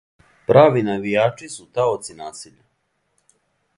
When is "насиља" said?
2.23-2.67